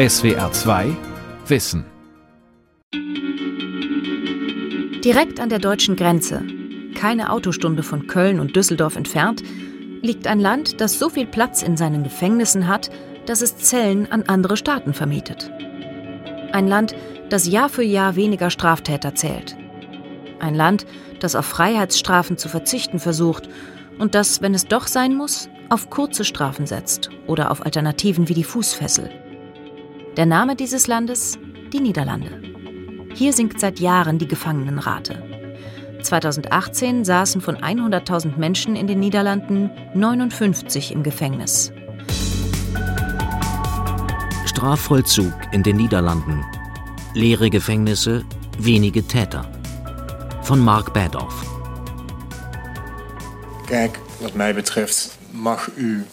[0.00, 0.96] SWR 2
[1.46, 1.84] Wissen.
[5.04, 6.42] Direkt an der deutschen Grenze,
[6.94, 9.42] keine Autostunde von Köln und Düsseldorf entfernt,
[10.00, 12.88] liegt ein Land, das so viel Platz in seinen Gefängnissen hat,
[13.26, 15.50] dass es Zellen an andere Staaten vermietet.
[16.52, 16.94] Ein Land,
[17.28, 19.54] das Jahr für Jahr weniger Straftäter zählt.
[20.38, 20.86] Ein Land,
[21.18, 23.50] das auf Freiheitsstrafen zu verzichten versucht
[23.98, 28.34] und das, wenn es doch sein muss, auf kurze Strafen setzt oder auf Alternativen wie
[28.34, 29.10] die Fußfessel.
[30.20, 31.38] Der Name dieses Landes
[31.72, 32.42] die Niederlande.
[33.14, 35.22] Hier sinkt seit Jahren die Gefangenenrate.
[36.02, 41.72] 2018 saßen von 100.000 Menschen in den Niederlanden 59 im Gefängnis.
[44.44, 46.44] Strafvollzug in den Niederlanden.
[47.14, 48.22] Leere Gefängnisse,
[48.58, 49.50] wenige Täter.
[50.42, 51.46] Von Mark Badoff.
[53.66, 56.04] Kijk, wat mij betreft mag u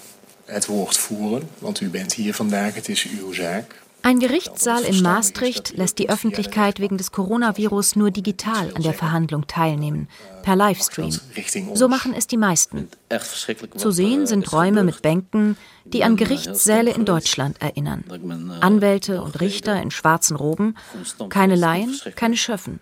[0.46, 3.86] het woord voeren, want u bent hier vandaag, het is uw zaak.
[4.08, 9.48] Ein Gerichtssaal in Maastricht lässt die Öffentlichkeit wegen des Coronavirus nur digital an der Verhandlung
[9.48, 10.08] teilnehmen,
[10.44, 11.12] per Livestream.
[11.74, 12.88] So machen es die meisten.
[13.76, 18.06] Zu sehen sind Räume mit Bänken, die an Gerichtssäle in Deutschland erinnern.
[18.62, 20.76] Anwälte und Richter in schwarzen Roben,
[21.28, 22.80] keine Laien, keine Schöffen.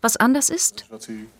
[0.00, 0.86] Was anders ist,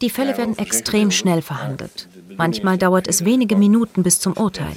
[0.00, 2.08] die Fälle werden extrem schnell verhandelt.
[2.36, 4.76] Manchmal dauert es wenige Minuten bis zum Urteil.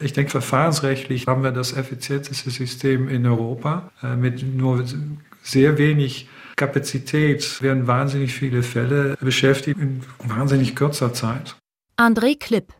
[0.00, 3.90] Ich denke, verfahrensrechtlich haben wir das effizienteste System in Europa.
[4.02, 4.84] Äh, mit nur
[5.42, 11.56] sehr wenig Kapazität werden wahnsinnig viele Fälle beschäftigt in wahnsinnig kurzer Zeit.
[11.96, 12.72] André Klipp,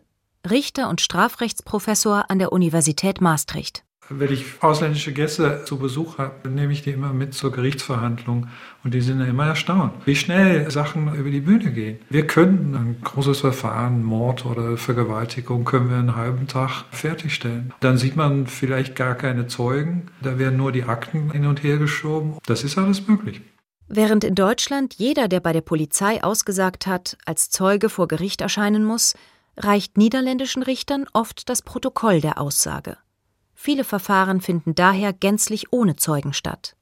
[0.48, 3.84] Richter und Strafrechtsprofessor an der Universität Maastricht.
[4.10, 8.48] Wenn ich ausländische Gäste zu Besuch habe, nehme ich die immer mit zur Gerichtsverhandlung
[8.82, 11.98] und die sind immer erstaunt, wie schnell Sachen über die Bühne gehen.
[12.08, 17.74] Wir könnten ein großes Verfahren, Mord oder Vergewaltigung, können wir einen halben Tag fertigstellen.
[17.80, 21.76] Dann sieht man vielleicht gar keine Zeugen, da werden nur die Akten hin und her
[21.76, 22.38] geschoben.
[22.46, 23.42] Das ist alles möglich.
[23.88, 28.84] Während in Deutschland jeder, der bei der Polizei ausgesagt hat, als Zeuge vor Gericht erscheinen
[28.84, 29.14] muss,
[29.56, 32.96] reicht niederländischen Richtern oft das Protokoll der Aussage.
[33.60, 36.76] Viele Verfahren finden daher gänzlich ohne Zeugen statt.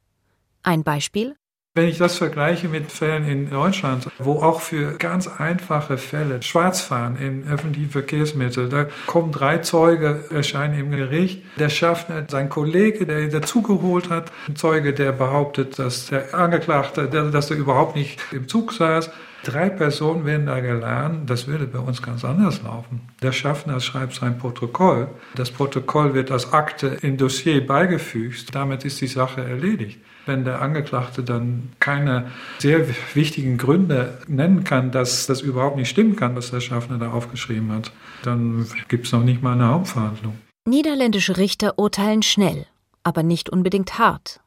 [0.62, 1.34] Ein Beispiel?
[1.74, 7.16] Wenn ich das vergleiche mit Fällen in Deutschland, wo auch für ganz einfache Fälle Schwarzfahren
[7.16, 11.42] in öffentlichen Verkehrsmitteln, da kommen drei Zeuge, erscheinen im Gericht.
[11.58, 17.08] Der Schaffner, sein Kollege, der ihn dazugeholt hat, ein Zeuge, der behauptet, dass der Angeklagte,
[17.08, 19.10] dass er überhaupt nicht im Zug saß,
[19.46, 23.02] Drei Personen werden da geladen, das würde bei uns ganz anders laufen.
[23.22, 29.00] Der Schaffner schreibt sein Protokoll, das Protokoll wird als Akte im Dossier beigefügt, damit ist
[29.00, 30.00] die Sache erledigt.
[30.26, 36.16] Wenn der Angeklagte dann keine sehr wichtigen Gründe nennen kann, dass das überhaupt nicht stimmen
[36.16, 37.92] kann, was der Schaffner da aufgeschrieben hat,
[38.24, 40.36] dann gibt es noch nicht mal eine Hauptverhandlung.
[40.64, 42.66] Niederländische Richter urteilen schnell,
[43.04, 44.40] aber nicht unbedingt hart.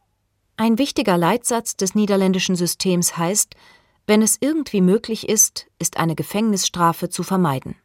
[0.58, 3.56] Ein wichtiger Leitsatz des niederländischen Systems heißt,
[4.10, 7.76] wenn es irgendwie möglich ist, ist eine Gefängnisstrafe zu vermeiden.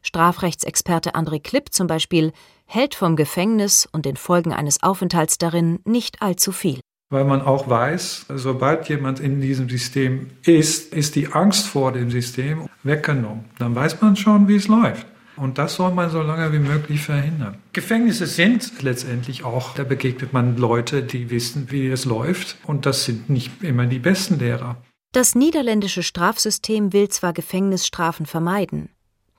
[0.00, 2.32] Strafrechtsexperte André Klipp zum Beispiel
[2.64, 6.78] hält vom Gefängnis und den Folgen eines Aufenthalts darin nicht allzu viel.
[7.10, 12.08] Weil man auch weiß, sobald jemand in diesem System ist, ist die Angst vor dem
[12.12, 13.46] System weggenommen.
[13.58, 15.08] Dann weiß man schon, wie es läuft.
[15.34, 17.58] Und das soll man so lange wie möglich verhindern.
[17.72, 22.58] Gefängnisse sind letztendlich auch, da begegnet man Leute, die wissen, wie es läuft.
[22.64, 24.76] Und das sind nicht immer die besten Lehrer.
[25.16, 28.90] Das niederländische Strafsystem will zwar Gefängnisstrafen vermeiden,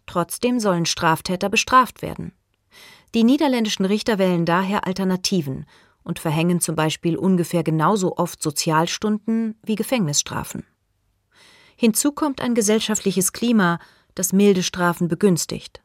[0.07, 2.33] trotzdem sollen Straftäter bestraft werden.
[3.13, 5.67] Die niederländischen Richter wählen daher Alternativen
[6.01, 10.65] und verhängen zum Beispiel ungefähr genauso oft Sozialstunden wie Gefängnisstrafen.
[11.75, 13.77] Hinzu kommt ein gesellschaftliches Klima,
[14.15, 15.83] das milde Strafen begünstigt.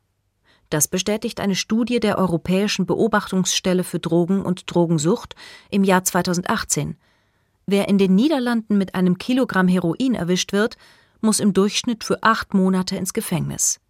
[0.71, 5.35] Das bestätigt eine Studie der Europäischen Beobachtungsstelle für Drogen und Drogensucht
[5.69, 6.97] im Jahr 2018,
[7.67, 10.77] Wer in den Niederlanden mit einem Kilogramm Heroin erwischt wird,
[11.21, 13.81] muss im Durchschnitt für acht Monate ins Gefängnis.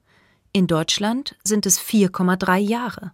[0.53, 3.13] In Deutschland sind es 4,3 Jahre.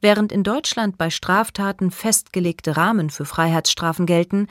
[0.00, 4.46] Während in Deutschland bei Straftaten festgelegte Rahmen für Freiheitsstrafen gelten,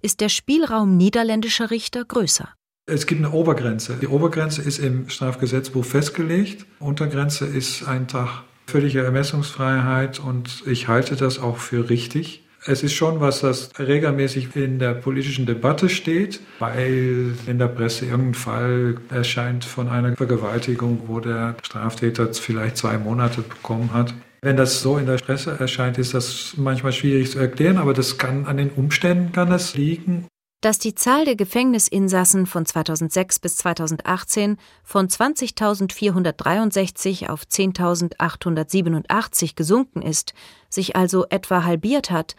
[0.00, 2.48] ist der Spielraum niederländischer Richter größer.
[2.86, 3.96] Es gibt eine Obergrenze.
[4.00, 6.66] Die Obergrenze ist im Strafgesetzbuch festgelegt.
[6.78, 12.43] Untergrenze ist ein Tag völlige Ermessungsfreiheit und ich halte das auch für richtig.
[12.66, 18.06] Es ist schon was, das regelmäßig in der politischen Debatte steht, weil in der Presse
[18.06, 24.14] irgendein Fall erscheint von einer Vergewaltigung, wo der Straftäter vielleicht zwei Monate bekommen hat.
[24.40, 28.16] Wenn das so in der Presse erscheint, ist das manchmal schwierig zu erklären, aber das
[28.16, 30.26] kann an den Umständen kann es liegen.
[30.62, 40.32] Dass die Zahl der Gefängnisinsassen von 2006 bis 2018 von 20.463 auf 10.887 gesunken ist,
[40.70, 42.34] sich also etwa halbiert hat,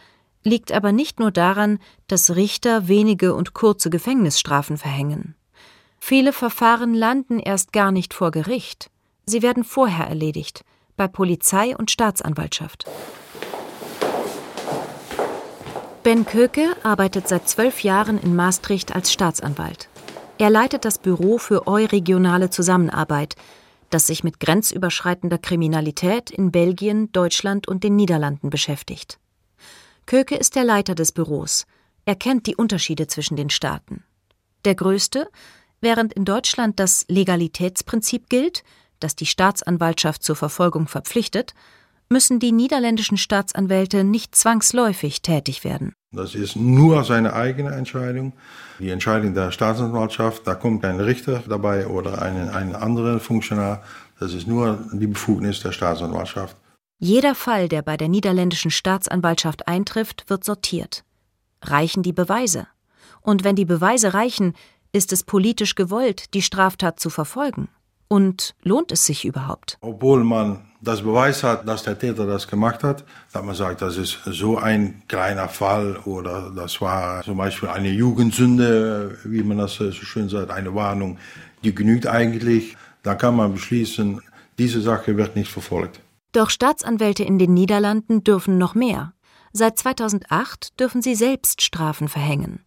[0.46, 5.36] liegt aber nicht nur daran, dass Richter wenige und kurze Gefängnisstrafen verhängen.
[6.00, 8.92] Viele Verfahren landen erst gar nicht vor Gericht.
[9.26, 10.64] Sie werden vorher erledigt,
[10.96, 12.86] bei Polizei und Staatsanwaltschaft.
[16.04, 19.90] Ben Köke arbeitet seit zwölf Jahren in Maastricht als Staatsanwalt.
[20.38, 23.36] Er leitet das Büro für euregionale Zusammenarbeit,
[23.90, 29.18] das sich mit grenzüberschreitender Kriminalität in Belgien, Deutschland und den Niederlanden beschäftigt.
[30.06, 31.66] Köke ist der Leiter des Büros.
[32.06, 34.04] Er kennt die Unterschiede zwischen den Staaten.
[34.64, 35.28] Der größte,
[35.82, 38.64] während in Deutschland das Legalitätsprinzip gilt,
[39.00, 41.54] das die Staatsanwaltschaft zur Verfolgung verpflichtet,
[42.10, 45.94] müssen die niederländischen Staatsanwälte nicht zwangsläufig tätig werden.
[46.12, 48.34] Das ist nur seine eigene Entscheidung.
[48.80, 53.84] Die Entscheidung der Staatsanwaltschaft, da kommt ein Richter dabei oder ein, ein anderer Funktionär.
[54.20, 56.56] Das ist nur die Befugnis der Staatsanwaltschaft.
[56.98, 61.04] Jeder Fall, der bei der niederländischen Staatsanwaltschaft eintrifft, wird sortiert.
[61.62, 62.68] Reichen die Beweise?
[63.22, 64.54] Und wenn die Beweise reichen,
[64.94, 67.68] ist es politisch gewollt, die Straftat zu verfolgen?
[68.08, 69.78] Und lohnt es sich überhaupt?
[69.82, 73.04] Obwohl man das Beweis hat, dass der Täter das gemacht hat,
[73.34, 77.90] dass man sagt, das ist so ein kleiner Fall oder das war zum Beispiel eine
[77.90, 81.18] Jugendsünde, wie man das so schön sagt, eine Warnung,
[81.64, 84.22] die genügt eigentlich, dann kann man beschließen,
[84.58, 86.00] diese Sache wird nicht verfolgt.
[86.36, 89.14] Doch Staatsanwälte in den Niederlanden dürfen noch mehr.
[89.54, 92.66] Seit 2008 dürfen sie selbst Strafen verhängen.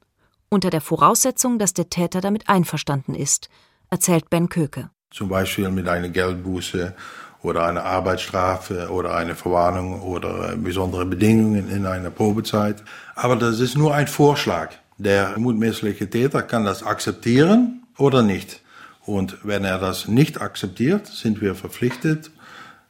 [0.48, 3.50] Unter der Voraussetzung, dass der Täter damit einverstanden ist,
[3.90, 4.88] erzählt Ben Köke.
[5.10, 6.94] Zum Beispiel mit einer Geldbuße
[7.42, 12.82] oder eine Arbeitsstrafe oder eine Verwarnung oder besondere Bedingungen in einer Probezeit.
[13.16, 14.70] Aber das ist nur ein Vorschlag.
[14.96, 18.62] Der mutmäßige Täter kann das akzeptieren oder nicht.
[19.04, 22.30] Und wenn er das nicht akzeptiert, sind wir verpflichtet,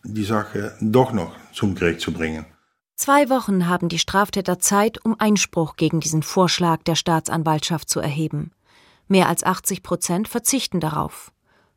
[0.09, 2.47] die Sache doch noch zum Gericht zu bringen.
[2.97, 8.51] Zwei Wochen haben die Straftäter Zeit, um Einspruch gegen diesen Vorschlag der Staatsanwaltschaft zu erheben.
[9.07, 11.31] Mehr als 80 Prozent verzichten darauf.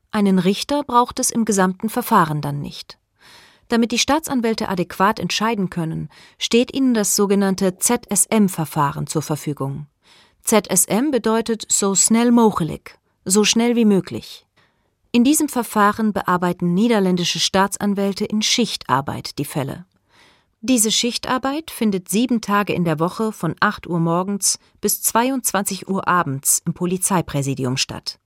[0.10, 2.98] Einen Richter braucht es im gesamten Verfahren dann nicht.
[3.68, 9.88] Damit die Staatsanwälte adäquat entscheiden können, steht ihnen das sogenannte ZSM-Verfahren zur Verfügung.
[10.44, 14.46] ZSM bedeutet so schnell mogelijk, so schnell wie möglich.
[15.14, 19.86] In diesem Verfahren bearbeiten niederländische Staatsanwälte in Schichtarbeit die Fälle.
[20.62, 26.08] Diese Schichtarbeit findet sieben Tage in der Woche von 8 Uhr morgens bis 22 Uhr
[26.08, 28.20] abends im Polizeipräsidium statt.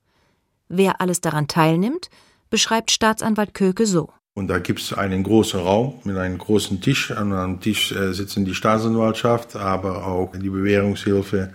[0.67, 2.09] Wer alles daran teilnimmt,
[2.51, 4.11] beschreibt Staatsanwalt Köke so.
[4.35, 7.09] Und da gibt es einen großen Raum mit einem großen Tisch.
[7.09, 11.51] An einem Tisch äh, sitzen die Staatsanwaltschaft, aber auch die Bewährungshilfe,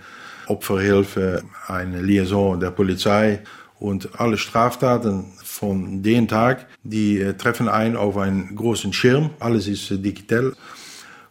[0.48, 3.44] Opferhilfe, eine Liaison der Polizei
[3.80, 9.30] und alle Straftaten von dem Tag, die äh, treffen ein auf einen großen Schirm.
[9.40, 10.52] Alles ist äh, digital.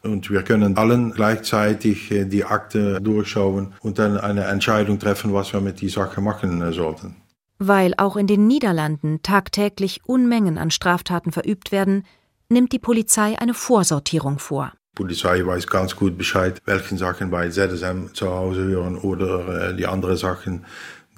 [0.01, 5.59] Und wir können allen gleichzeitig die Akte durchschauen und dann eine Entscheidung treffen, was wir
[5.59, 7.17] mit dieser Sache machen sollten.
[7.57, 12.05] Weil auch in den Niederlanden tagtäglich Unmengen an Straftaten verübt werden,
[12.47, 14.71] nimmt die Polizei eine Vorsortierung vor.
[14.93, 19.75] Die Polizei weiß ganz gut Bescheid, welche Sachen bei ZSM zu Hause hören oder äh,
[19.75, 20.65] die anderen Sachen,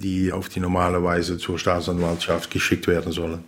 [0.01, 3.43] die auf die normale Weise zur Staatsanwaltschaft geschickt werden sollen.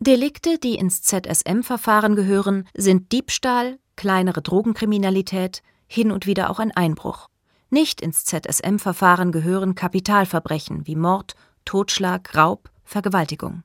[0.00, 7.28] Delikte, die ins ZSM-Verfahren gehören, sind Diebstahl, kleinere Drogenkriminalität, hin und wieder auch ein Einbruch.
[7.70, 11.34] Nicht ins ZSM-Verfahren gehören Kapitalverbrechen wie Mord
[11.64, 13.62] Totschlag, Raub, Vergewaltigung.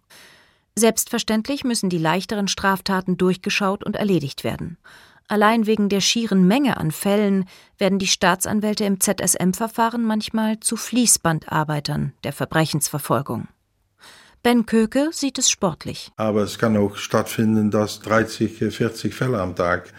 [0.76, 4.78] Selbstverständlich müssen die leichteren Straftaten durchgeschaut und erledigt werden.
[5.28, 7.46] Allein wegen der schieren Menge an Fällen
[7.78, 13.48] werden die Staatsanwälte im ZSM-Verfahren manchmal zu Fließbandarbeitern der Verbrechensverfolgung.
[14.44, 16.12] Ben Köke sieht es sportlich.
[16.18, 19.94] Aber es kann auch stattfinden, dass 30, 40 Fälle am Tag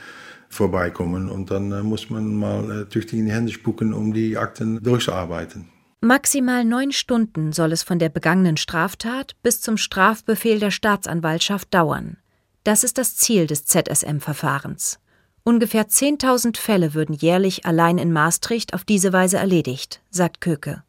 [0.50, 4.36] vorbeikommen und dann äh, muss man mal äh, tüchtig in die Hände spucken, um die
[4.36, 5.68] Akten durchzuarbeiten.
[6.00, 12.18] Maximal neun Stunden soll es von der begangenen Straftat bis zum Strafbefehl der Staatsanwaltschaft dauern.
[12.62, 14.98] Das ist das Ziel des ZSM-Verfahrens.
[15.46, 20.82] Ungefähr 10.000 Fälle würden jährlich allein in Maastricht auf diese Weise erledigt, sagt Köke.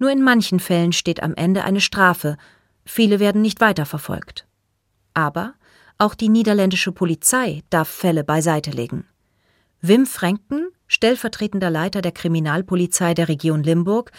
[0.00, 2.36] Nur in manchen Fällen steht am Ende eine Strafe,
[2.84, 4.48] viele werden nicht weiterverfolgt.
[5.14, 5.54] Aber
[5.98, 9.04] auch die niederländische Polizei darf Fälle beiseite legen.
[9.80, 14.10] Wim Franken, stellvertretender Leiter der Kriminalpolizei der Region Limburg,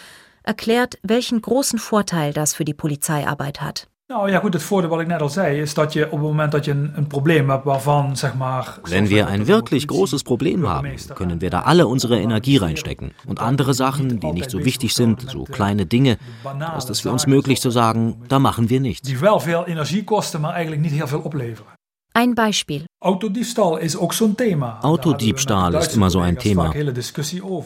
[0.44, 3.88] erklärt, welchen großen Vorteil das für die Polizeiarbeit hat.
[4.12, 6.20] Nou ja, gut, het voordeel wat ik net al zei, is dat je op het
[6.20, 8.78] moment dat je een, een probleem hebt waarvan, zeg maar.
[8.82, 13.12] Wenn wir ein wirklich großes Problem haben, können wir da alle unsere Energie reinstecken.
[13.26, 16.16] Und andere Sachen, die nicht so wichtig sind, so kleine Dinge,
[16.58, 19.08] da ist es für uns möglich zu sagen, da machen wir nichts.
[19.08, 21.81] Die wel veel energie kosten, maar eigenlijk niet heel veel opleveren.
[22.14, 22.84] Ein Beispiel.
[23.00, 24.78] Autodiebstahl ist auch so ein Thema.
[24.84, 26.72] Autodiebstahl ist immer so ein Thema.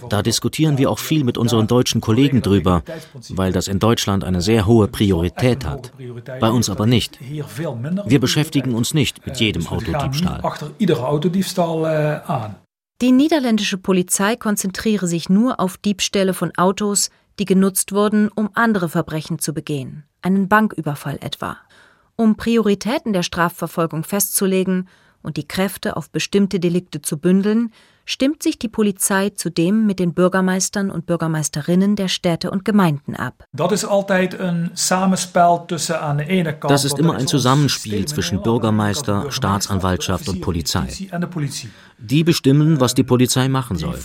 [0.09, 2.83] Da diskutieren wir auch viel mit unseren deutschen Kollegen drüber,
[3.31, 5.93] weil das in Deutschland eine sehr hohe Priorität hat.
[6.41, 7.19] Bei uns aber nicht.
[7.21, 10.41] Wir beschäftigen uns nicht mit jedem Autodiebstahl.
[11.85, 12.50] äh,
[13.03, 18.88] Die niederländische Polizei konzentriere sich nur auf Diebstähle von Autos, die genutzt wurden, um andere
[18.88, 21.59] Verbrechen zu begehen, einen Banküberfall etwa.
[22.18, 24.88] Um Prioritäten der Strafverfolgung festzulegen
[25.23, 27.73] und die Kräfte auf bestimmte Delikte zu bündeln,
[28.06, 33.44] stimmt sich die Polizei zudem mit den Bürgermeistern und Bürgermeisterinnen der Städte und Gemeinden ab.
[33.52, 33.73] Das
[36.85, 40.88] ist immer er ein Zusammenspiel zwischen Bürgermeister, Staatsanwaltschaft und Polizei.
[41.99, 43.99] Die bestimmen, was die Polizei machen soll.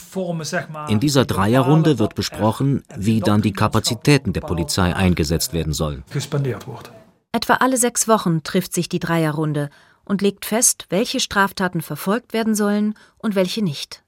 [0.90, 6.04] In dieser die Dreierrunde wird besprochen, wie dann die Kapazitäten der Polizei eingesetzt werden sollen.
[7.34, 9.70] Etwa alle sechs Wochen trifft sich die Dreierrunde
[10.04, 14.04] und legt fest, welche Straftaten verfolgt werden sollen und welche nicht.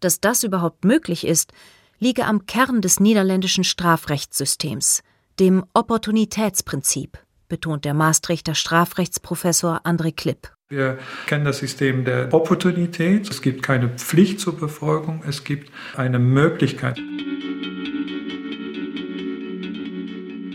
[0.00, 1.52] Dass das überhaupt möglich ist,
[1.98, 5.02] liege am Kern des niederländischen Strafrechtssystems,
[5.40, 10.52] dem Opportunitätsprinzip, betont der Maastrichter Strafrechtsprofessor André Klipp.
[10.68, 13.30] Wir kennen das System der Opportunität.
[13.30, 17.00] Es gibt keine Pflicht zur Befolgung, es gibt eine Möglichkeit.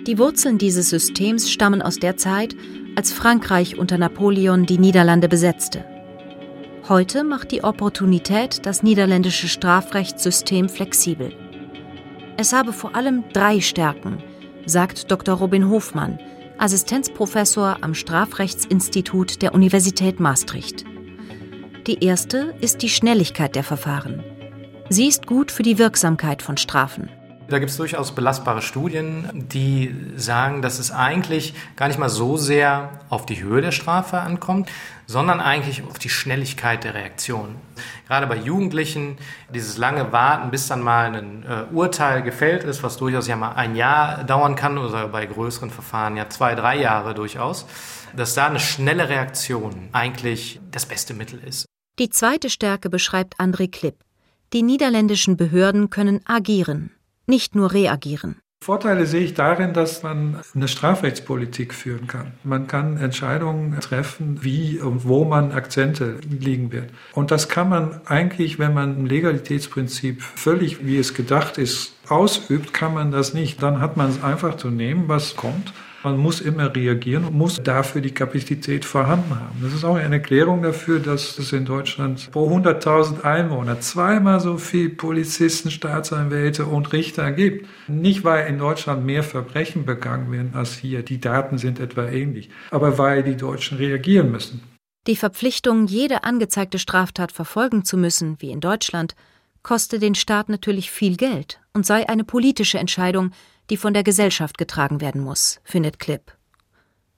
[0.10, 2.56] Die Wurzeln dieses Systems stammen aus der Zeit,
[2.96, 5.86] als Frankreich unter Napoleon die Niederlande besetzte.
[6.88, 11.32] Heute macht die Opportunität das niederländische Strafrechtssystem flexibel.
[12.38, 14.18] Es habe vor allem drei Stärken,
[14.66, 15.36] sagt Dr.
[15.36, 16.18] Robin Hofmann,
[16.58, 20.86] Assistenzprofessor am Strafrechtsinstitut der Universität Maastricht.
[21.86, 24.24] Die erste ist die Schnelligkeit der Verfahren.
[24.90, 27.12] Sie ist gut für die Wirksamkeit von Strafen.
[27.50, 32.38] Da gibt es durchaus belastbare Studien, die sagen, dass es eigentlich gar nicht mal so
[32.38, 34.70] sehr auf die Höhe der Strafe ankommt,
[35.08, 37.56] sondern eigentlich auf die Schnelligkeit der Reaktion.
[38.08, 39.18] Gerade bei Jugendlichen,
[39.54, 43.54] dieses lange Warten, bis dann mal ein äh, Urteil gefällt ist, was durchaus ja mal
[43.54, 47.66] ein Jahr dauern kann oder bei größeren Verfahren ja zwei, drei Jahre durchaus,
[48.16, 51.66] dass da eine schnelle Reaktion eigentlich das beste Mittel ist.
[51.98, 53.96] Die zweite Stärke beschreibt André Klipp.
[54.54, 56.92] Die niederländischen Behörden können agieren,
[57.30, 58.42] nicht nur reagieren.
[58.62, 62.34] Vorteile sehe ich darin, dass man eine Strafrechtspolitik führen kann.
[62.44, 66.92] Man kann Entscheidungen treffen, wie und wo man Akzente liegen wird.
[67.14, 72.74] Und das kann man eigentlich, wenn man ein Legalitätsprinzip völlig, wie es gedacht ist, ausübt,
[72.74, 73.64] kann man das nicht.
[73.64, 75.72] Dann hat man es einfach zu nehmen, was kommt.
[76.04, 79.60] Man muss immer reagieren und muss dafür die Kapazität vorhanden haben.
[79.62, 84.58] Das ist auch eine Erklärung dafür, dass es in Deutschland pro 100.000 Einwohner zweimal so
[84.58, 87.68] viel Polizisten, Staatsanwälte und Richter gibt.
[87.88, 91.04] Nicht, weil in Deutschland mehr Verbrechen begangen werden als hier.
[91.04, 92.50] Die Daten sind etwa ähnlich.
[92.72, 94.62] Aber weil die Deutschen reagieren müssen.
[95.08, 99.16] Die Verpflichtung, jede angezeigte Straftat verfolgen zu müssen, wie in Deutschland,
[99.64, 103.32] koste den Staat natürlich viel Geld und sei eine politische Entscheidung,
[103.70, 106.36] die von der Gesellschaft getragen werden muss, findet Klipp.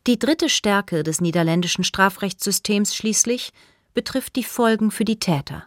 [0.07, 3.53] Die dritte Stärke des niederländischen Strafrechtssystems schließlich
[3.93, 5.65] betrifft die Folgen für die Täter.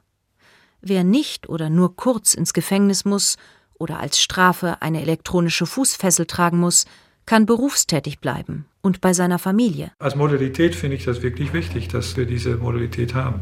[0.81, 3.37] Wer nicht oder nur kurz ins Gefängnis muss
[3.79, 6.85] oder als Strafe eine elektronische Fußfessel tragen muss,
[7.27, 9.93] kann berufstätig bleiben und bei seiner Familie.
[9.99, 13.41] Als Modalität finde ich das wirklich wichtig, dass wir diese Modalität haben.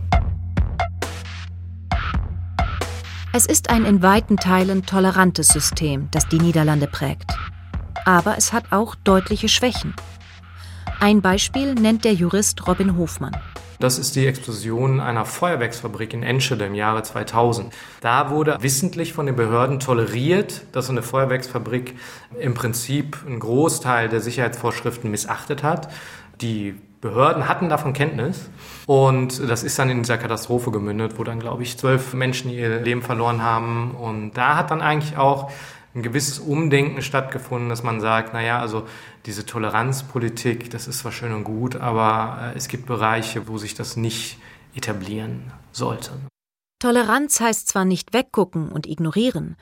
[3.34, 7.32] Es ist ein in weiten Teilen tolerantes System, das die Niederlande prägt.
[8.04, 9.94] Aber es hat auch deutliche Schwächen.
[11.00, 13.34] Ein Beispiel nennt der Jurist Robin Hofmann.
[13.80, 17.72] Das ist die Explosion einer Feuerwerksfabrik in Enschede im Jahre 2000.
[18.02, 21.96] Da wurde wissentlich von den Behörden toleriert, dass eine Feuerwerksfabrik
[22.38, 25.90] im Prinzip einen Großteil der Sicherheitsvorschriften missachtet hat.
[26.42, 28.48] Die Behörden hatten davon Kenntnis
[28.86, 32.78] und das ist dann in dieser Katastrophe gemündet, wo dann, glaube ich, zwölf Menschen ihr
[32.78, 33.90] Leben verloren haben.
[33.90, 35.50] Und da hat dann eigentlich auch
[35.96, 38.86] ein gewisses Umdenken stattgefunden, dass man sagt, naja, also
[39.26, 43.96] diese Toleranzpolitik, das ist zwar schön und gut, aber es gibt Bereiche, wo sich das
[43.96, 44.38] nicht
[44.76, 46.12] etablieren sollte.
[46.78, 49.56] Toleranz heißt zwar nicht weggucken und ignorieren,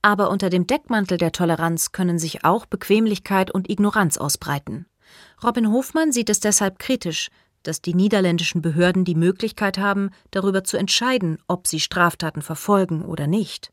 [0.00, 4.86] aber unter dem Deckmantel der Toleranz können sich auch Bequemlichkeit und Ignoranz ausbreiten.
[5.42, 7.28] Robin Hofmann sieht es deshalb kritisch,
[7.62, 13.26] dass die niederländischen Behörden die Möglichkeit haben, darüber zu entscheiden, ob sie Straftaten verfolgen oder
[13.26, 13.72] nicht.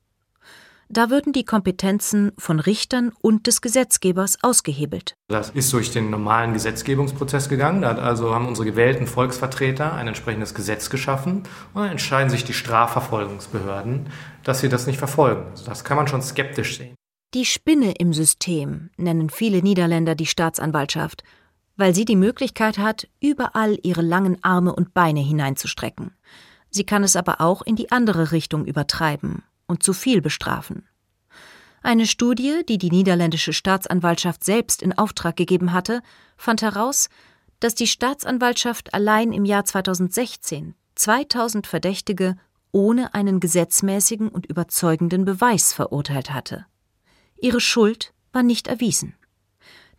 [0.90, 5.16] Da würden die Kompetenzen von Richtern und des Gesetzgebers ausgehebelt.
[5.28, 7.82] Das ist durch den normalen Gesetzgebungsprozess gegangen.
[7.82, 12.54] Da also haben unsere gewählten Volksvertreter ein entsprechendes Gesetz geschaffen und dann entscheiden sich die
[12.54, 14.08] Strafverfolgungsbehörden,
[14.44, 15.46] dass sie das nicht verfolgen.
[15.66, 16.96] Das kann man schon skeptisch sehen.
[17.34, 21.24] Die Spinne im System nennen viele Niederländer die Staatsanwaltschaft,
[21.76, 26.12] weil sie die Möglichkeit hat, überall ihre langen Arme und Beine hineinzustrecken.
[26.70, 30.88] Sie kann es aber auch in die andere Richtung übertreiben und zu viel bestrafen.
[31.82, 36.02] Eine Studie, die die niederländische Staatsanwaltschaft selbst in Auftrag gegeben hatte,
[36.38, 37.10] fand heraus,
[37.60, 42.36] dass die Staatsanwaltschaft allein im Jahr 2016 2000 Verdächtige
[42.72, 46.68] ohne einen gesetzmäßigen und überzeugenden Beweis verurteilt hatte.
[47.44, 49.16] Ihre Schuld war nicht erwiesen.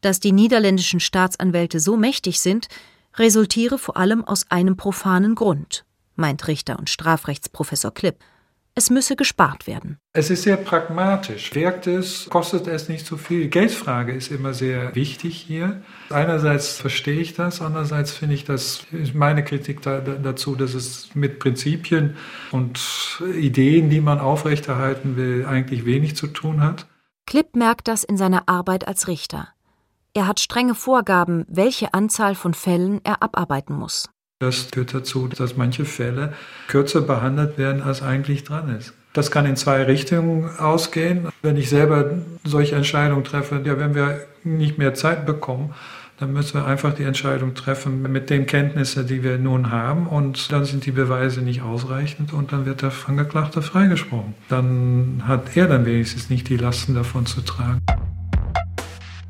[0.01, 2.69] Dass die niederländischen Staatsanwälte so mächtig sind,
[3.17, 5.85] resultiere vor allem aus einem profanen Grund,
[6.17, 8.17] meint Richter und Strafrechtsprofessor Klipp
[8.77, 9.99] es müsse gespart werden.
[10.13, 11.55] Es ist sehr pragmatisch.
[11.55, 13.49] Wirkt es, kostet es nicht so viel?
[13.49, 15.83] Geldfrage ist immer sehr wichtig hier.
[16.11, 18.85] Einerseits verstehe ich das, andererseits finde ich das,
[19.15, 22.17] meine Kritik da, dazu, dass es mit Prinzipien
[22.51, 22.81] und
[23.37, 26.87] Ideen, die man aufrechterhalten will, eigentlich wenig zu tun hat.
[27.27, 29.49] Klipp merkt das in seiner Arbeit als Richter.
[30.13, 34.09] Er hat strenge Vorgaben, welche Anzahl von Fällen er abarbeiten muss.
[34.41, 36.35] Das führt dazu, dass manche Fälle
[36.69, 38.93] kürzer behandelt werden, als eigentlich dran ist.
[39.13, 41.29] Das kann in zwei Richtungen ausgehen.
[41.41, 45.73] Wenn ich selber solche Entscheidungen treffe, ja, wenn wir nicht mehr Zeit bekommen,
[46.19, 50.07] dann müssen wir einfach die Entscheidung treffen mit den Kenntnissen, die wir nun haben.
[50.07, 54.35] Und dann sind die Beweise nicht ausreichend und dann wird der Angeklagte freigesprochen.
[54.49, 57.81] Dann hat er dann wenigstens nicht die Lasten davon zu tragen.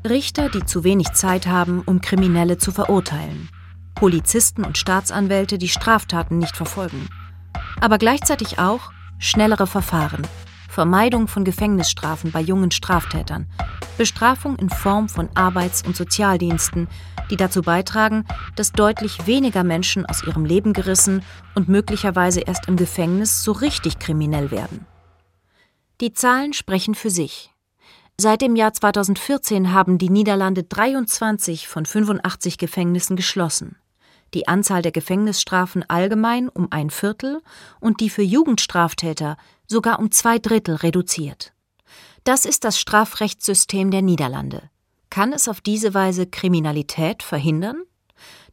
[0.07, 3.49] Richter, die zu wenig Zeit haben, um Kriminelle zu verurteilen.
[3.95, 7.07] Polizisten und Staatsanwälte, die Straftaten nicht verfolgen.
[7.81, 10.21] Aber gleichzeitig auch schnellere Verfahren,
[10.75, 13.47] Vermeidung von Gefängnisstrafen bei jungen Straftätern,
[13.97, 16.89] Bestrafung in Form von Arbeits- und Sozialdiensten,
[17.31, 18.25] die dazu beitragen,
[18.57, 21.23] dass deutlich weniger Menschen aus ihrem Leben gerissen
[21.55, 24.85] und möglicherweise erst im Gefängnis so richtig kriminell werden.
[26.01, 27.53] Die Zahlen sprechen für sich.
[28.19, 33.77] Seit dem Jahr 2014 haben die Niederlande 23 von 85 Gefängnissen geschlossen
[34.35, 37.41] die Anzahl der Gefängnisstrafen allgemein um ein Viertel
[37.79, 41.53] und die für Jugendstraftäter sogar um zwei Drittel reduziert.
[42.25, 44.69] Das ist das Strafrechtssystem der Niederlande.
[45.09, 47.77] Kann es auf diese Weise Kriminalität verhindern?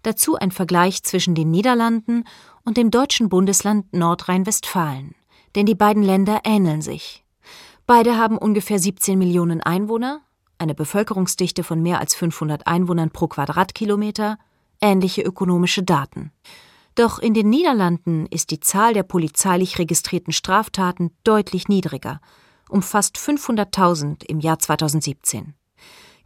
[0.03, 2.25] Dazu ein Vergleich zwischen den Niederlanden
[2.65, 5.15] und dem deutschen Bundesland Nordrhein-Westfalen.
[5.55, 7.25] Denn die beiden Länder ähneln sich.
[7.87, 10.21] Beide haben ungefähr 17 Millionen Einwohner,
[10.59, 14.39] eine Bevölkerungsdichte von mehr als 500 Einwohnern pro Quadratkilometer
[14.83, 16.33] ähnliche ökonomische Daten.
[16.95, 22.21] Doch in den Niederlanden ist die Zahl der polizeilich registrierten Straftaten deutlich niedriger,
[22.69, 25.55] um fast 500.000 im Jahr 2017.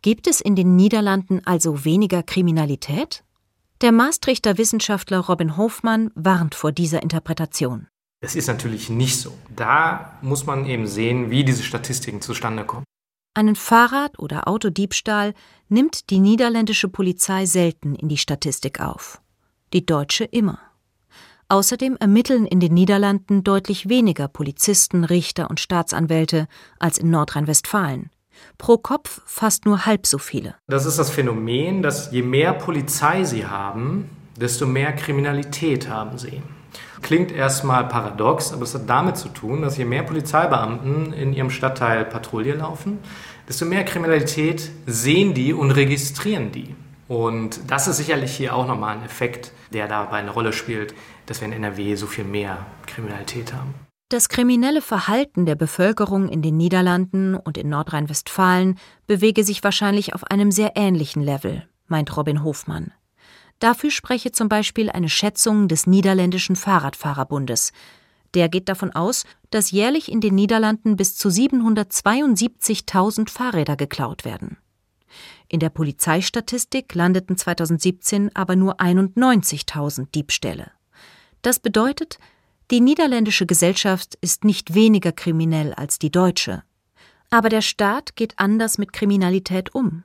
[0.03, 3.25] Gibt es in den Niederlanden also weniger Kriminalität?
[3.83, 7.89] Der Maastrichter Wissenschaftler Robin Hofmann warnt vor dieser Interpretation.
[8.21, 9.33] Es ist natürlich nicht so.
[9.55, 12.85] Da muss man eben sehen, wie diese Statistiken zustande kommen.
[13.37, 15.35] Einen Fahrrad- oder Autodiebstahl
[15.69, 19.21] nimmt die niederländische Polizei selten in die Statistik auf,
[19.75, 20.59] die deutsche immer.
[21.51, 28.09] Außerdem ermitteln in den Niederlanden deutlich weniger Polizisten, Richter und Staatsanwälte als in Nordrhein-Westfalen.
[28.57, 30.55] Pro Kopf fast nur halb so viele.
[30.67, 34.09] Das ist das Phänomen, dass je mehr Polizei sie haben,
[34.41, 36.41] desto mehr Kriminalität haben sie.
[37.07, 41.51] Klingt erstmal paradox, aber es hat damit zu tun, dass je mehr Polizeibeamten in ihrem
[41.51, 42.99] Stadtteil Patrouille laufen,
[43.49, 46.75] desto mehr Kriminalität sehen die und registrieren die.
[47.07, 51.41] Und das ist sicherlich hier auch nochmal ein Effekt, der dabei eine Rolle spielt, dass
[51.41, 53.73] wir in NRW so viel mehr Kriminalität haben.
[54.09, 60.25] Das kriminelle Verhalten der Bevölkerung in den Niederlanden und in Nordrhein-Westfalen bewege sich wahrscheinlich auf
[60.25, 62.91] einem sehr ähnlichen Level, meint Robin Hofmann.
[63.59, 67.73] Dafür spreche zum Beispiel eine Schätzung des Niederländischen Fahrradfahrerbundes.
[68.35, 74.59] Der geht davon aus, dass jährlich in den Niederlanden bis zu 772.000 Fahrräder geklaut werden.
[75.49, 80.71] In der Polizeistatistik landeten 2017 aber nur 91.000 Diebstähle.
[81.41, 82.19] Das bedeutet,
[82.71, 86.63] die niederländische Gesellschaft ist nicht weniger kriminell als die deutsche.
[87.31, 90.05] Aber der Staat geht anders mit Kriminalität um.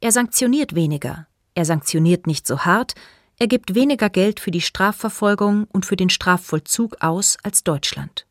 [0.00, 1.27] Er sanktioniert weniger,
[1.58, 2.94] er sanktioniert nicht so hart,
[3.40, 8.26] er gibt weniger Geld für die Strafverfolgung und für den Strafvollzug aus als Deutschland.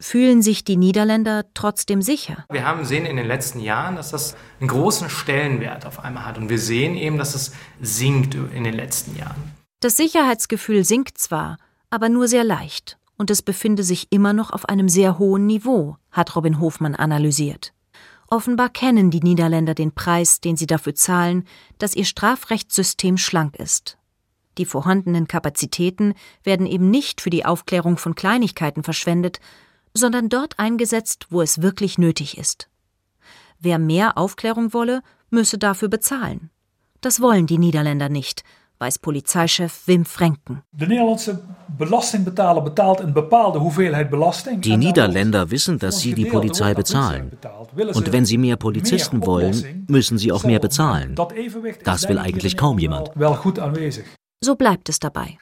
[0.00, 2.44] Fühlen sich die Niederländer trotzdem sicher?
[2.50, 6.38] Wir haben gesehen in den letzten Jahren, dass das einen großen Stellenwert auf einmal hat.
[6.38, 9.54] Und wir sehen eben, dass es sinkt in den letzten Jahren.
[9.78, 14.68] Das Sicherheitsgefühl sinkt zwar, aber nur sehr leicht und es befinde sich immer noch auf
[14.68, 17.72] einem sehr hohen Niveau, hat Robin Hofmann analysiert.
[18.28, 21.44] Offenbar kennen die Niederländer den Preis, den sie dafür zahlen,
[21.78, 23.98] dass ihr Strafrechtssystem schlank ist.
[24.58, 29.38] Die vorhandenen Kapazitäten werden eben nicht für die Aufklärung von Kleinigkeiten verschwendet,
[29.94, 32.68] sondern dort eingesetzt, wo es wirklich nötig ist.
[33.58, 36.50] Wer mehr Aufklärung wolle, müsse dafür bezahlen.
[37.00, 38.42] Das wollen die Niederländer nicht,
[38.78, 40.62] weiß Polizeichef Wim Frenken.
[44.58, 47.38] Die Niederländer wissen, dass sie die Polizei bezahlen.
[47.94, 51.14] Und wenn sie mehr Polizisten wollen, müssen sie auch mehr bezahlen.
[51.84, 53.10] Das will eigentlich kaum jemand.
[54.40, 55.38] So bleibt es dabei.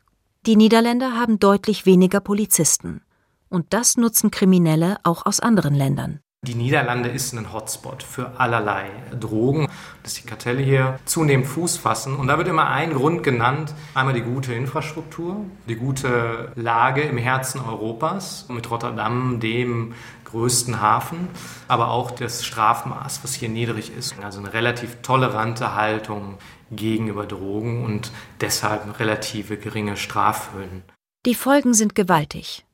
[0.47, 3.01] Die Niederländer haben deutlich weniger Polizisten.
[3.49, 6.21] Und das nutzen Kriminelle auch aus anderen Ländern.
[6.45, 9.67] Die Niederlande ist ein Hotspot für allerlei Drogen,
[10.03, 12.17] dass die Kartelle hier zunehmend Fuß fassen.
[12.17, 13.73] Und da wird immer ein Grund genannt.
[13.95, 19.95] Einmal die gute Infrastruktur, die gute Lage im Herzen Europas mit Rotterdam, dem
[20.27, 21.29] größten Hafen,
[21.67, 24.15] aber auch das Strafmaß, was hier niedrig ist.
[24.23, 26.35] Also eine relativ tolerante Haltung
[26.71, 30.83] gegenüber Drogen und deshalb relative geringe Strafhöhen.
[31.25, 32.65] Die Folgen sind gewaltig.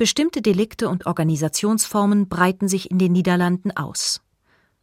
[0.00, 4.22] Bestimmte Delikte und Organisationsformen breiten sich in den Niederlanden aus.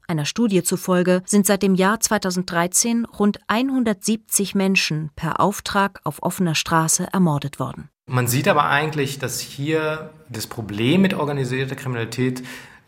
[0.08, 6.54] Einer Studie zufolge sind seit dem Jahr 2013 rund 170 Menschen per Auftrag auf offener
[6.54, 7.90] Straße ermordet worden.
[8.06, 12.44] Man sieht aber eigentlich, dass hier das Problem mit organisierter Kriminalität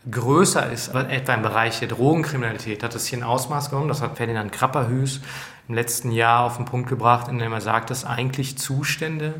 [0.08, 3.88] größer ist, etwa im Bereich der Drogenkriminalität hat es hier ein Ausmaß genommen.
[3.88, 5.20] Das hat Ferdinand Krapperhüs
[5.68, 9.34] im letzten Jahr auf den Punkt gebracht, indem er sagt, dass eigentlich Zustände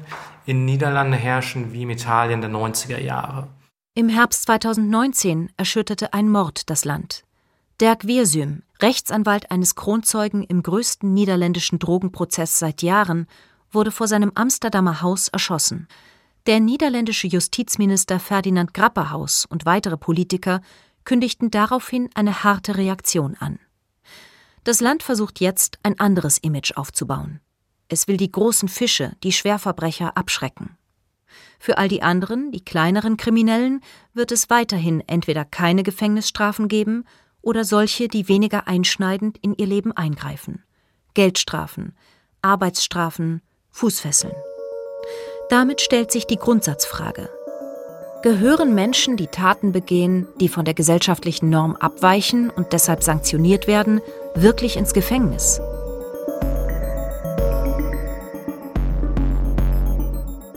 [0.51, 3.47] in Niederlande herrschen wie im Italien der 90er Jahre.
[3.95, 7.23] Im Herbst 2019 erschütterte ein Mord das Land.
[7.81, 13.29] Dirk Wiersum, Rechtsanwalt eines Kronzeugen im größten niederländischen Drogenprozess seit Jahren,
[13.71, 15.87] wurde vor seinem Amsterdamer Haus erschossen.
[16.47, 20.63] Der niederländische Justizminister Ferdinand Grapperhaus und weitere Politiker
[21.05, 23.61] kündigten daraufhin eine harte Reaktion an.
[24.65, 27.39] Das Land versucht jetzt, ein anderes Image aufzubauen.
[27.93, 30.77] Es will die großen Fische, die Schwerverbrecher, abschrecken.
[31.59, 33.83] Für all die anderen, die kleineren Kriminellen,
[34.15, 37.05] wird es weiterhin entweder keine Gefängnisstrafen geben
[37.43, 40.63] oder solche, die weniger einschneidend in ihr Leben eingreifen.
[41.15, 41.97] Geldstrafen,
[42.43, 44.35] Arbeitsstrafen, Fußfesseln.
[45.49, 47.29] Damit stellt sich die Grundsatzfrage.
[48.23, 54.01] Gehören Menschen, die Taten begehen, die von der gesellschaftlichen Norm abweichen und deshalb sanktioniert werden,
[54.37, 55.61] wirklich ins Gefängnis?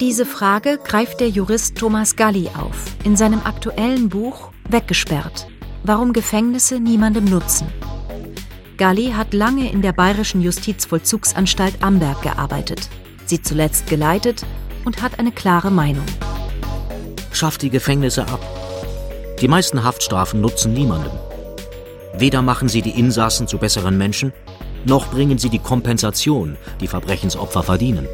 [0.04, 5.48] Diese Frage greift der Jurist Thomas Galli auf in seinem aktuellen Buch Weggesperrt.
[5.86, 7.68] Warum Gefängnisse niemandem nutzen.
[8.76, 12.90] Galli hat lange in der bayerischen Justizvollzugsanstalt Amberg gearbeitet,
[13.28, 14.46] sie zuletzt geleitet
[14.84, 16.06] und hat eine klare Meinung
[17.32, 18.42] schafft die Gefängnisse ab.
[19.40, 21.14] Die meisten Haftstrafen nutzen niemandem.
[22.18, 24.34] Weder machen sie die Insassen zu besseren Menschen,
[24.86, 28.08] noch bringen sie die Kompensation, die Verbrechensopfer verdienen.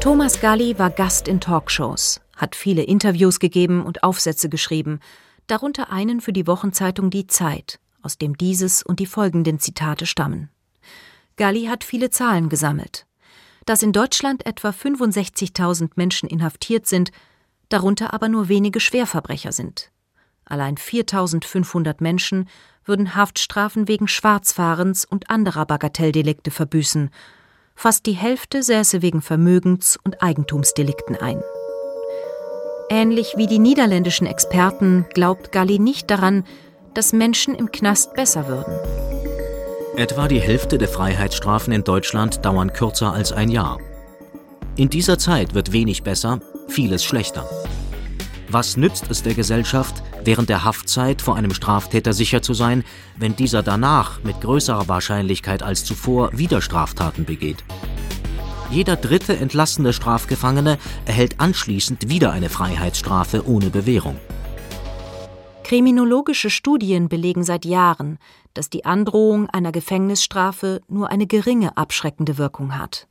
[0.00, 5.00] Thomas Galli war Gast in Talkshows, hat viele Interviews gegeben und Aufsätze geschrieben,
[5.46, 10.50] darunter einen für die Wochenzeitung Die Zeit, aus dem dieses und die folgenden Zitate stammen.
[11.36, 13.08] Galli hat viele Zahlen gesammelt
[13.68, 17.10] dass in Deutschland etwa 65.000 Menschen inhaftiert sind,
[17.68, 19.90] darunter aber nur wenige Schwerverbrecher sind.
[20.46, 22.48] Allein 4.500 Menschen
[22.86, 27.10] würden Haftstrafen wegen Schwarzfahrens und anderer Bagatelldelikte verbüßen.
[27.80, 31.40] Fast die Hälfte säße wegen Vermögens- und Eigentumsdelikten ein.
[32.90, 36.42] Ähnlich wie die niederländischen Experten glaubt Galli nicht daran,
[36.94, 38.74] dass Menschen im Knast besser würden.
[39.96, 43.78] Etwa die Hälfte der Freiheitsstrafen in Deutschland dauern kürzer als ein Jahr.
[44.74, 47.48] In dieser Zeit wird wenig besser, vieles schlechter.
[48.50, 52.82] Was nützt es der Gesellschaft, während der Haftzeit vor einem Straftäter sicher zu sein,
[53.18, 57.62] wenn dieser danach mit größerer Wahrscheinlichkeit als zuvor wieder Straftaten begeht?
[58.70, 64.16] Jeder dritte entlassene Strafgefangene erhält anschließend wieder eine Freiheitsstrafe ohne Bewährung.
[65.64, 68.18] Kriminologische Studien belegen seit Jahren,
[68.54, 73.08] dass die Androhung einer Gefängnisstrafe nur eine geringe abschreckende Wirkung hat.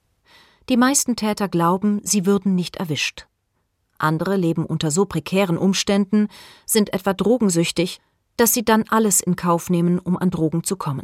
[0.67, 3.27] Die meisten Täter glauben, sie würden nicht erwischt.
[3.97, 6.27] Andere leben unter so prekären Umständen,
[6.65, 7.99] sind etwa drogensüchtig,
[8.37, 11.01] dass sie dann alles in Kauf nehmen, um an Drogen zu kommen.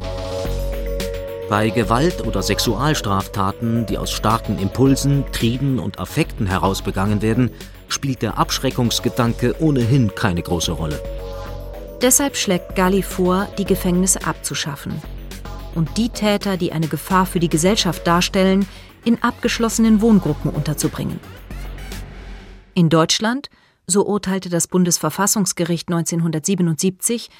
[1.50, 7.50] Bei Gewalt- oder Sexualstraftaten, die aus starken Impulsen, Trieben und Affekten heraus begangen werden,
[7.88, 11.00] spielt der Abschreckungsgedanke ohnehin keine große Rolle.
[12.00, 15.00] Deshalb schlägt Galli vor, die Gefängnisse abzuschaffen
[15.74, 18.66] und die Täter, die eine Gefahr für die Gesellschaft darstellen,
[19.04, 21.20] in abgeschlossenen Wohngruppen unterzubringen.
[22.74, 23.50] In Deutschland,
[23.86, 27.30] so urteilte das Bundesverfassungsgericht 1977,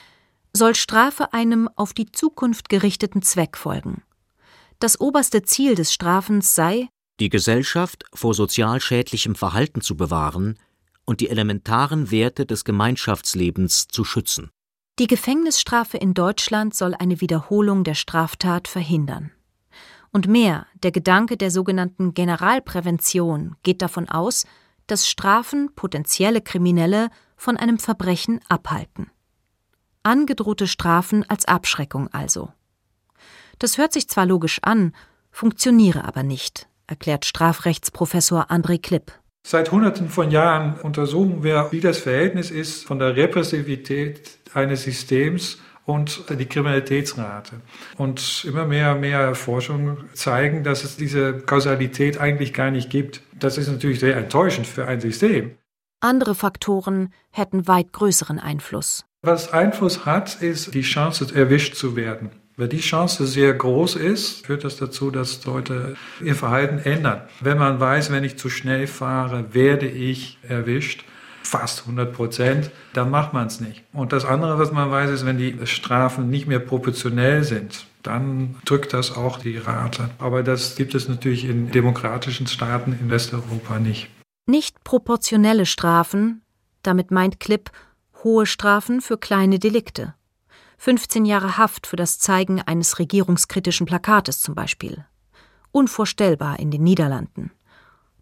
[0.52, 4.02] soll Strafe einem auf die Zukunft gerichteten Zweck folgen.
[4.78, 6.88] Das oberste Ziel des Strafens sei,
[7.20, 10.58] die Gesellschaft vor sozial schädlichem Verhalten zu bewahren
[11.04, 14.50] und die elementaren Werte des Gemeinschaftslebens zu schützen.
[14.98, 19.32] Die Gefängnisstrafe in Deutschland soll eine Wiederholung der Straftat verhindern.
[20.12, 24.44] Und mehr, der Gedanke der sogenannten Generalprävention geht davon aus,
[24.86, 29.10] dass Strafen potenzielle Kriminelle von einem Verbrechen abhalten.
[30.02, 32.52] Angedrohte Strafen als Abschreckung also.
[33.58, 34.94] Das hört sich zwar logisch an,
[35.30, 39.12] funktioniere aber nicht, erklärt Strafrechtsprofessor André Klipp.
[39.46, 45.58] Seit Hunderten von Jahren untersuchen wir, wie das Verhältnis ist von der Repressivität eines Systems
[45.86, 47.60] und die Kriminalitätsrate.
[47.98, 53.20] Und immer mehr, mehr Forschungen zeigen, dass es diese Kausalität eigentlich gar nicht gibt.
[53.44, 55.59] Das ist natürlich sehr enttäuschend für ein System.
[56.00, 59.04] Andere Faktoren hätten weit größeren Einfluss.
[59.20, 62.30] Was Einfluss hat, ist die Chance, erwischt zu werden.
[62.57, 67.20] Wenn die Chance sehr groß ist, führt das dazu, dass Leute ihr Verhalten ändern.
[67.40, 71.04] Wenn man weiß, wenn ich zu schnell fahre, werde ich erwischt,
[71.42, 73.85] fast 100 Prozent, dann macht man es nicht.
[73.92, 78.56] Und das andere, was man weiß, ist, wenn die Strafen nicht mehr proportionell sind, dann
[78.64, 80.10] drückt das auch die Rate.
[80.18, 84.08] Aber das gibt es natürlich in demokratischen Staaten in Westeuropa nicht.
[84.46, 86.42] Nicht proportionelle Strafen,
[86.82, 87.70] damit meint Klipp
[88.22, 90.14] hohe Strafen für kleine Delikte.
[90.78, 95.04] 15 Jahre Haft für das Zeigen eines regierungskritischen Plakates zum Beispiel.
[95.72, 97.52] Unvorstellbar in den Niederlanden.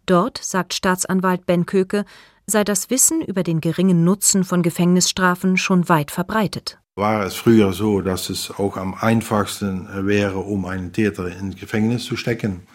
[0.05, 2.05] Dort, sagt Staatsanwalt Ben Köke,
[2.45, 6.79] sei das Wissen über den geringen Nutzen von Gefängnisstrafen schon weit verbreitet.
[6.95, 12.03] War es früher so, dass es auch am einfachsten wäre, um einen Täter ins Gefängnis
[12.03, 12.67] zu stecken?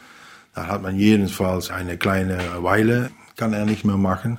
[0.56, 4.38] Da hat man jedenfalls eine kleine Weile, kann er nicht mehr machen.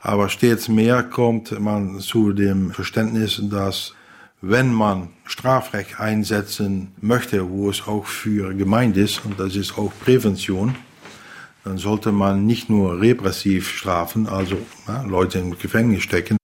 [0.00, 3.94] Aber stets mehr kommt man zu dem Verständnis, dass
[4.40, 9.92] wenn man Strafrecht einsetzen möchte, wo es auch für gemeint ist, und das ist auch
[10.04, 10.74] Prävention,
[11.62, 16.36] dann sollte man nicht nur repressiv strafen, also ja, Leute im Gefängnis stecken.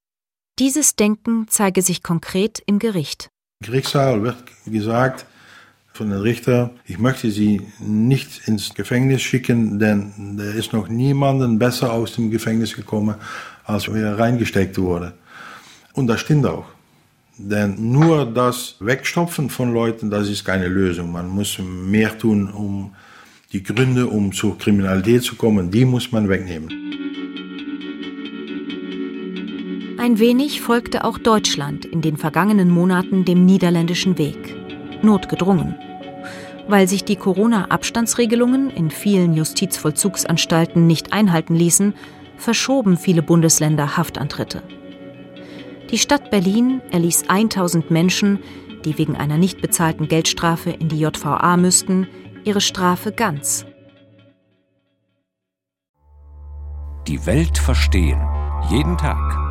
[0.61, 3.31] Dieses Denken zeige sich konkret im Gericht.
[3.61, 4.35] Im Gerichtssaal wird
[4.67, 5.25] gesagt
[5.91, 11.57] von den Richter, ich möchte Sie nicht ins Gefängnis schicken, denn da ist noch niemanden
[11.57, 13.15] besser aus dem Gefängnis gekommen,
[13.63, 15.13] als er reingesteckt wurde.
[15.93, 16.67] Und das stimmt auch.
[17.39, 21.11] Denn nur das Wegstopfen von Leuten, das ist keine Lösung.
[21.11, 22.93] Man muss mehr tun, um
[23.51, 27.00] die Gründe, um zur Kriminalität zu kommen, die muss man wegnehmen.
[30.01, 34.55] Ein wenig folgte auch Deutschland in den vergangenen Monaten dem niederländischen Weg.
[35.03, 35.75] Notgedrungen.
[36.67, 41.93] Weil sich die Corona-Abstandsregelungen in vielen Justizvollzugsanstalten nicht einhalten ließen,
[42.35, 44.63] verschoben viele Bundesländer Haftantritte.
[45.91, 48.39] Die Stadt Berlin erließ 1000 Menschen,
[48.83, 52.07] die wegen einer nicht bezahlten Geldstrafe in die JVA müssten,
[52.43, 53.67] ihre Strafe ganz.
[57.07, 58.19] Die Welt verstehen.
[58.71, 59.50] Jeden Tag.